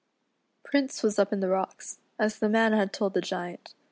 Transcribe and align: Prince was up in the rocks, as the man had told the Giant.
Prince 0.63 1.03
was 1.03 1.19
up 1.19 1.31
in 1.31 1.41
the 1.41 1.47
rocks, 1.47 1.99
as 2.17 2.39
the 2.39 2.49
man 2.49 2.73
had 2.73 2.91
told 2.91 3.13
the 3.13 3.21
Giant. 3.21 3.75